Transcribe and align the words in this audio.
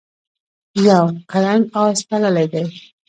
یو 0.87 1.05
کرنګ 1.31 1.63
آس 1.81 1.99
تړلی 2.07 2.45
دی. 2.53 2.63